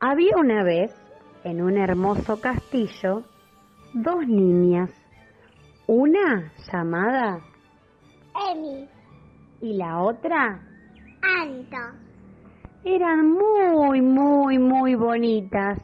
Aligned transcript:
Había 0.00 0.36
una 0.36 0.62
vez, 0.62 0.94
en 1.42 1.60
un 1.60 1.76
hermoso 1.76 2.40
castillo, 2.40 3.24
dos 3.92 4.24
niñas, 4.28 4.90
una 5.88 6.52
llamada 6.70 7.40
Emi, 8.52 8.88
y 9.60 9.76
la 9.76 10.00
otra 10.00 10.60
Anto, 11.20 11.98
eran 12.84 13.28
muy, 13.28 14.00
muy, 14.00 14.60
muy 14.60 14.94
bonitas. 14.94 15.80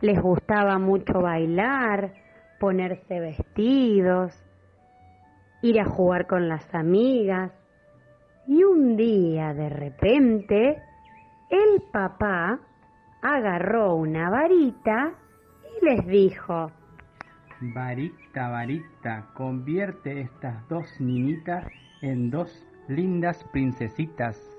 Les 0.00 0.22
gustaba 0.22 0.78
mucho 0.78 1.20
bailar, 1.20 2.14
ponerse 2.60 3.18
vestidos, 3.18 4.32
ir 5.62 5.80
a 5.80 5.86
jugar 5.86 6.28
con 6.28 6.48
las 6.48 6.72
amigas. 6.72 7.50
Y 8.46 8.62
un 8.62 8.96
día, 8.96 9.52
de 9.54 9.70
repente, 9.70 10.80
el 11.50 11.82
papá 11.90 12.60
agarró 13.34 13.94
una 13.94 14.30
varita 14.30 15.12
y 15.80 15.84
les 15.84 16.06
dijo, 16.06 16.70
Varita, 17.74 18.48
varita, 18.48 19.26
convierte 19.34 20.20
estas 20.20 20.68
dos 20.68 21.00
niñitas 21.00 21.66
en 22.02 22.30
dos 22.30 22.66
lindas 22.88 23.42
princesitas. 23.52 24.56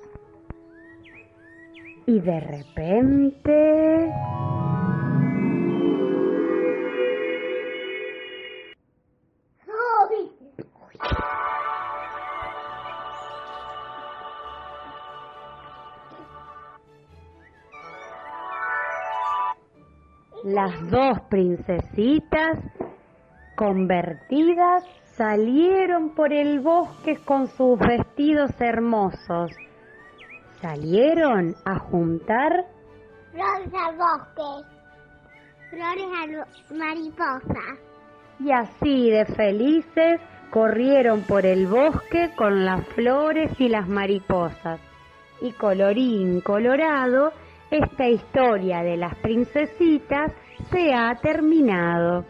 y 2.08 2.20
de 2.22 2.40
repente... 2.40 4.14
Las 20.48 20.90
dos 20.90 21.20
princesitas 21.30 22.58
convertidas 23.58 24.82
salieron 25.18 26.16
por 26.16 26.32
el 26.32 26.62
bosque 26.62 27.18
con 27.26 27.48
sus 27.48 27.78
vestidos 27.78 28.52
hermosos. 28.62 29.52
Salieron 30.62 31.54
a 31.66 31.80
juntar 31.80 32.66
flores 33.34 33.74
al 33.74 33.98
bosque, 33.98 34.68
flores 35.70 36.06
al 36.24 36.78
mariposa. 36.78 37.64
y 38.40 38.52
así 38.54 39.10
de 39.10 39.26
felices 39.26 40.22
corrieron 40.50 41.24
por 41.24 41.46
el 41.46 41.68
bosque 41.68 42.32
con 42.38 42.64
las 42.64 42.88
flores 42.96 43.52
y 43.60 43.68
las 43.68 43.90
mariposas. 43.90 44.80
Y 45.42 45.52
colorín 45.52 46.40
colorado, 46.40 47.34
esta 47.72 48.08
historia 48.08 48.84
de 48.84 48.98
las 48.98 49.16
princesitas 49.16 50.32
se 50.72 50.94
ha 50.94 51.16
terminado. 51.16 52.26